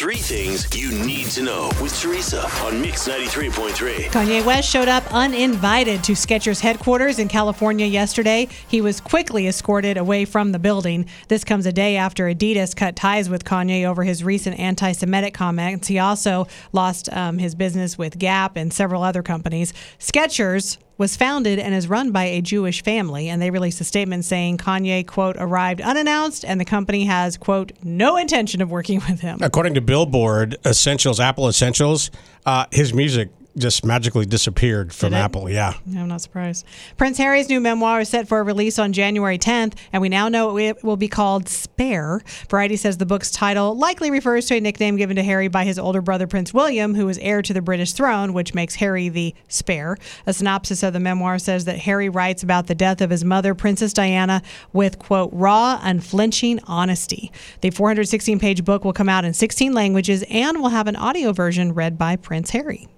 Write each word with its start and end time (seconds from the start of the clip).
Three 0.00 0.16
things 0.16 0.66
you 0.74 0.92
need 1.04 1.26
to 1.32 1.42
know 1.42 1.70
with 1.82 1.94
Teresa 2.00 2.48
on 2.64 2.80
Mix 2.80 3.06
93.3. 3.06 4.06
Kanye 4.06 4.42
West 4.46 4.66
showed 4.66 4.88
up 4.88 5.04
uninvited 5.12 6.02
to 6.04 6.12
Skechers 6.12 6.58
headquarters 6.58 7.18
in 7.18 7.28
California 7.28 7.84
yesterday. 7.84 8.48
He 8.68 8.80
was 8.80 8.98
quickly 8.98 9.46
escorted 9.46 9.98
away 9.98 10.24
from 10.24 10.52
the 10.52 10.58
building. 10.58 11.04
This 11.28 11.44
comes 11.44 11.66
a 11.66 11.72
day 11.72 11.98
after 11.98 12.24
Adidas 12.24 12.74
cut 12.74 12.96
ties 12.96 13.28
with 13.28 13.44
Kanye 13.44 13.84
over 13.84 14.02
his 14.02 14.24
recent 14.24 14.58
anti 14.58 14.92
Semitic 14.92 15.34
comments. 15.34 15.88
He 15.88 15.98
also 15.98 16.46
lost 16.72 17.12
um, 17.12 17.36
his 17.36 17.54
business 17.54 17.98
with 17.98 18.18
Gap 18.18 18.56
and 18.56 18.72
several 18.72 19.02
other 19.02 19.22
companies. 19.22 19.74
Skechers 19.98 20.78
was 21.00 21.16
founded 21.16 21.58
and 21.58 21.74
is 21.74 21.88
run 21.88 22.10
by 22.12 22.24
a 22.24 22.42
Jewish 22.42 22.82
family, 22.84 23.30
and 23.30 23.40
they 23.40 23.50
released 23.50 23.80
a 23.80 23.84
statement 23.84 24.22
saying 24.22 24.58
Kanye, 24.58 25.06
quote, 25.06 25.34
arrived 25.38 25.80
unannounced, 25.80 26.44
and 26.44 26.60
the 26.60 26.64
company 26.66 27.06
has, 27.06 27.38
quote, 27.38 27.72
no 27.82 28.18
intention 28.18 28.60
of 28.60 28.70
working 28.70 29.00
with 29.08 29.18
him. 29.20 29.38
According 29.40 29.72
to 29.74 29.80
Billboard 29.90 30.56
Essentials, 30.64 31.18
Apple 31.18 31.48
Essentials, 31.48 32.12
uh, 32.46 32.64
his 32.70 32.94
music 32.94 33.28
just 33.56 33.84
magically 33.84 34.26
disappeared 34.26 34.92
from 34.92 35.14
Apple. 35.14 35.50
Yeah. 35.50 35.74
I'm 35.96 36.08
not 36.08 36.20
surprised. 36.20 36.64
Prince 36.96 37.18
Harry's 37.18 37.48
new 37.48 37.60
memoir 37.60 38.00
is 38.00 38.08
set 38.08 38.28
for 38.28 38.38
a 38.38 38.42
release 38.42 38.78
on 38.78 38.92
January 38.92 39.38
10th, 39.38 39.74
and 39.92 40.00
we 40.00 40.08
now 40.08 40.28
know 40.28 40.56
it 40.58 40.82
will 40.84 40.96
be 40.96 41.08
called 41.08 41.48
Spare. 41.48 42.22
Variety 42.48 42.76
says 42.76 42.98
the 42.98 43.06
book's 43.06 43.30
title 43.30 43.76
likely 43.76 44.10
refers 44.10 44.46
to 44.46 44.56
a 44.56 44.60
nickname 44.60 44.96
given 44.96 45.16
to 45.16 45.22
Harry 45.22 45.48
by 45.48 45.64
his 45.64 45.78
older 45.78 46.00
brother 46.00 46.26
Prince 46.26 46.54
William, 46.54 46.94
who 46.94 47.08
is 47.08 47.18
heir 47.18 47.42
to 47.42 47.52
the 47.52 47.62
British 47.62 47.92
throne, 47.92 48.32
which 48.32 48.54
makes 48.54 48.76
Harry 48.76 49.08
the 49.08 49.34
Spare. 49.48 49.96
A 50.26 50.32
synopsis 50.32 50.82
of 50.82 50.92
the 50.92 51.00
memoir 51.00 51.38
says 51.38 51.64
that 51.64 51.78
Harry 51.78 52.08
writes 52.08 52.42
about 52.42 52.66
the 52.66 52.74
death 52.74 53.00
of 53.00 53.10
his 53.10 53.24
mother, 53.24 53.54
Princess 53.54 53.92
Diana, 53.92 54.42
with, 54.72 54.98
quote, 54.98 55.30
raw, 55.32 55.80
unflinching 55.82 56.60
honesty. 56.66 57.32
The 57.60 57.70
416 57.70 58.38
page 58.38 58.64
book 58.64 58.84
will 58.84 58.92
come 58.92 59.08
out 59.08 59.24
in 59.24 59.34
16 59.34 59.72
languages 59.72 60.24
and 60.30 60.60
will 60.60 60.68
have 60.68 60.86
an 60.86 60.96
audio 60.96 61.32
version 61.32 61.74
read 61.74 61.98
by 61.98 62.16
Prince 62.16 62.50
Harry. 62.50 62.88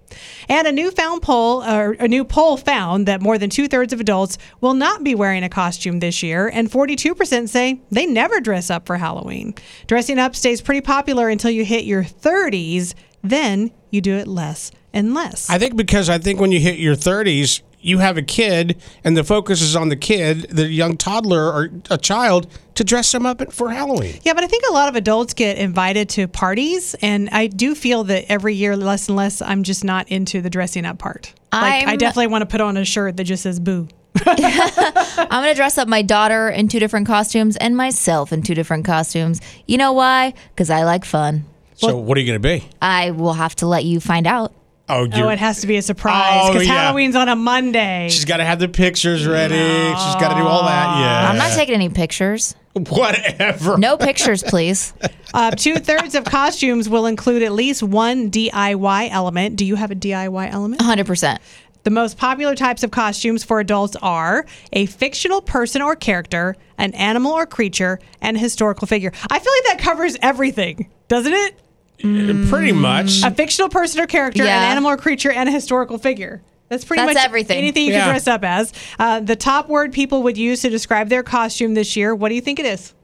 And 0.48 0.66
a 0.66 0.72
newfound 0.72 1.22
poll, 1.22 1.62
or 1.62 1.92
a 1.92 2.08
new 2.08 2.24
poll 2.24 2.56
found 2.56 3.06
that 3.06 3.20
more 3.20 3.38
than 3.38 3.50
two 3.50 3.68
thirds 3.68 3.92
of 3.92 4.00
adults 4.00 4.38
will 4.60 4.74
not 4.74 5.04
be 5.04 5.14
wearing 5.14 5.42
a 5.42 5.48
costume 5.48 6.00
this 6.00 6.22
year, 6.22 6.48
and 6.48 6.70
42% 6.70 7.48
say 7.48 7.80
they 7.91 8.06
never 8.06 8.41
dress 8.41 8.70
up 8.70 8.86
for 8.86 8.96
Halloween. 8.96 9.54
Dressing 9.86 10.19
up 10.19 10.34
stays 10.34 10.60
pretty 10.60 10.80
popular 10.80 11.28
until 11.28 11.50
you 11.50 11.64
hit 11.64 11.84
your 11.84 12.04
30s, 12.04 12.94
then 13.22 13.70
you 13.91 14.00
do 14.00 14.16
it 14.16 14.27
less 14.27 14.70
and 14.92 15.14
less. 15.14 15.48
I 15.48 15.58
think 15.58 15.77
because 15.77 16.08
I 16.08 16.19
think 16.19 16.41
when 16.41 16.52
you 16.52 16.60
hit 16.60 16.78
your 16.78 16.97
30s, 16.97 17.62
you 17.83 17.98
have 17.98 18.16
a 18.16 18.22
kid, 18.22 18.80
and 19.05 19.16
the 19.16 19.25
focus 19.25 19.61
is 19.61 19.77
on 19.77 19.88
the 19.88 19.97
kid, 19.97 20.48
the 20.50 20.69
young 20.69 20.97
toddler 20.97 21.52
or 21.52 21.70
a 21.91 21.98
child, 21.98 22.47
to 22.77 22.84
dress 22.84 23.12
them 23.12 23.27
up 23.27 23.52
for 23.52 23.70
Halloween. 23.70 24.19
Yeah, 24.22 24.33
but 24.34 24.44
I 24.44 24.47
think 24.47 24.64
a 24.69 24.72
lot 24.72 24.88
of 24.88 24.97
adults 24.97 25.34
get 25.34 25.58
invited 25.58 26.08
to 26.10 26.28
parties, 26.28 26.94
and 27.03 27.28
I 27.30 27.48
do 27.48 27.75
feel 27.75 28.05
that 28.05 28.25
every 28.30 28.55
year, 28.55 28.77
less 28.77 29.08
and 29.08 29.16
less, 29.16 29.42
I'm 29.42 29.62
just 29.62 29.84
not 29.84 30.08
into 30.08 30.41
the 30.41 30.48
dressing 30.48 30.86
up 30.86 30.98
part. 30.98 31.34
Like, 31.53 31.84
I 31.86 31.91
I'm- 31.91 31.98
definitely 31.98 32.28
want 32.28 32.42
to 32.42 32.47
put 32.47 32.60
on 32.60 32.77
a 32.77 32.84
shirt 32.84 33.16
that 33.19 33.25
just 33.25 33.42
says 33.42 33.60
boo. 33.60 33.88
I'm 34.27 35.42
going 35.42 35.53
to 35.53 35.55
dress 35.55 35.78
up 35.78 35.88
my 35.88 36.03
daughter 36.03 36.48
in 36.48 36.69
two 36.69 36.78
different 36.78 37.06
costumes 37.06 37.56
and 37.56 37.77
myself 37.77 38.33
in 38.33 38.42
two 38.42 38.55
different 38.55 38.84
costumes. 38.84 39.41
You 39.66 39.78
know 39.78 39.92
why? 39.92 40.34
Because 40.50 40.70
I 40.70 40.84
like 40.84 41.05
fun. 41.05 41.44
So 41.77 41.97
what 41.97 42.16
are 42.16 42.20
you 42.20 42.27
going 42.27 42.41
to 42.41 42.48
be? 42.60 42.69
I 42.80 43.10
will 43.10 43.33
have 43.33 43.56
to 43.56 43.66
let 43.66 43.84
you 43.84 43.98
find 44.00 44.27
out. 44.27 44.53
Oh, 44.92 45.08
Oh, 45.12 45.28
it 45.28 45.38
has 45.38 45.60
to 45.62 45.66
be 45.66 45.76
a 45.76 45.82
surprise 45.82 46.40
Oh, 46.44 46.52
because 46.52 46.66
yeah. 46.66 46.74
Halloween's 46.86 47.16
on 47.16 47.28
a 47.28 47.36
Monday. 47.36 48.08
she's 48.10 48.24
got 48.24 48.38
to 48.38 48.44
have 48.44 48.58
the 48.58 48.68
pictures 48.68 49.26
ready. 49.26 49.54
She's 49.54 50.14
got 50.16 50.28
to 50.30 50.34
do 50.40 50.46
all 50.46 50.62
that. 50.64 50.98
Yeah. 50.98 51.30
I'm 51.30 51.38
not 51.38 51.52
taking 51.52 51.74
any 51.74 51.88
pictures. 51.88 52.54
Whatever. 52.74 53.76
No 53.78 53.96
pictures, 53.96 54.42
please. 54.42 54.92
Uh, 55.34 55.50
Two 55.50 55.76
thirds 55.76 56.14
of 56.14 56.24
costumes 56.24 56.90
will 56.90 57.06
include 57.06 57.42
at 57.42 57.52
least 57.52 57.82
one 57.82 58.30
DIY 58.30 59.08
element. 59.10 59.56
Do 59.56 59.64
you 59.64 59.76
have 59.76 59.90
a 59.90 59.94
DIY 59.94 60.52
element? 60.52 60.78
100%. 60.82 61.38
The 61.84 61.90
most 61.90 62.18
popular 62.18 62.54
types 62.54 62.82
of 62.82 62.90
costumes 62.90 63.42
for 63.42 63.58
adults 63.58 63.96
are 64.02 64.44
a 64.74 64.84
fictional 64.84 65.41
person 65.41 65.81
or 65.81 65.97
character, 65.97 66.54
an 66.76 66.92
animal 66.92 67.32
or 67.32 67.47
creature, 67.47 67.98
and 68.20 68.36
a 68.36 68.41
historical 68.41 68.86
figure. 68.86 69.10
I 69.31 69.38
feel 69.38 69.52
like 69.56 69.64
that 69.78 69.78
covers 69.82 70.19
everything, 70.20 70.91
doesn't 71.08 71.32
it? 71.32 71.58
Pretty 71.98 72.72
much. 72.72 73.22
A 73.22 73.30
fictional 73.30 73.69
person 73.69 74.00
or 74.00 74.06
character, 74.06 74.42
an 74.42 74.48
animal 74.48 74.91
or 74.91 74.97
creature, 74.97 75.30
and 75.30 75.48
a 75.48 75.53
historical 75.53 75.98
figure. 75.98 76.42
That's 76.69 76.84
pretty 76.84 77.03
That's 77.03 77.14
much 77.14 77.25
everything. 77.25 77.58
Anything 77.58 77.86
you 77.86 77.92
Yeah. 77.92 78.00
can 78.04 78.08
dress 78.10 78.26
up 78.26 78.42
as. 78.44 78.72
Uh, 78.98 79.20
the 79.20 79.36
top 79.36 79.69
word 79.69 79.92
people 79.92 80.22
would 80.22 80.38
use 80.38 80.62
to 80.62 80.70
describe 80.70 81.10
their 81.10 81.22
costume 81.22 81.75
this 81.75 81.97
year. 81.97 82.14
What 82.14 82.31
do 82.31 82.34
you 82.34 82.41
think 82.41 82.58
it 82.58 82.64
is? 82.66 82.94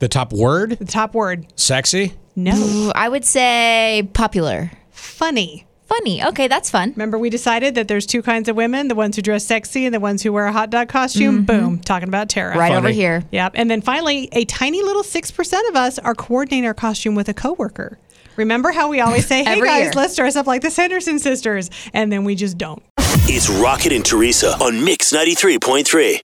The 0.00 0.08
top 0.08 0.32
word? 0.32 0.70
The 0.80 0.84
top 0.84 1.14
word. 1.14 1.46
Sexy? 1.54 2.14
No. 2.34 2.90
I 2.94 3.08
would 3.08 3.24
say 3.24 4.08
popular. 4.12 4.72
Funny. 4.90 5.64
Funny. 5.86 6.24
Okay, 6.24 6.48
that's 6.48 6.70
fun. 6.70 6.90
Remember, 6.96 7.16
we 7.16 7.30
decided 7.30 7.76
that 7.76 7.86
there's 7.88 8.06
two 8.06 8.20
kinds 8.22 8.48
of 8.48 8.56
women: 8.56 8.88
the 8.88 8.94
ones 8.96 9.14
who 9.16 9.22
dress 9.22 9.44
sexy 9.46 9.84
and 9.84 9.94
the 9.94 10.00
ones 10.00 10.22
who 10.22 10.32
wear 10.32 10.46
a 10.46 10.52
hot 10.52 10.70
dog 10.70 10.88
costume. 10.88 11.44
Boom, 11.44 11.78
talking 11.78 12.08
about 12.08 12.28
Tara. 12.30 12.58
Right 12.58 12.72
over 12.72 12.88
here. 12.88 13.22
Yep. 13.30 13.52
And 13.54 13.70
then 13.70 13.80
finally, 13.80 14.28
a 14.32 14.44
tiny 14.46 14.82
little 14.82 15.04
six 15.04 15.30
percent 15.30 15.68
of 15.68 15.76
us 15.76 15.98
are 16.00 16.14
coordinating 16.14 16.66
our 16.66 16.74
costume 16.74 17.14
with 17.14 17.28
a 17.28 17.34
coworker. 17.34 17.98
Remember 18.36 18.72
how 18.72 18.88
we 18.88 19.00
always 19.00 19.26
say, 19.26 19.44
"Hey 19.44 19.60
guys, 19.60 19.82
year. 19.84 19.92
let's 19.94 20.16
dress 20.16 20.36
up 20.36 20.46
like 20.46 20.62
the 20.62 20.70
Sanderson 20.70 21.18
sisters," 21.18 21.70
and 21.92 22.12
then 22.12 22.24
we 22.24 22.34
just 22.34 22.58
don't. 22.58 22.82
It's 23.26 23.48
Rocket 23.48 23.92
and 23.92 24.04
Teresa 24.04 24.56
on 24.62 24.84
Mix 24.84 25.12
93.3. 25.12 26.20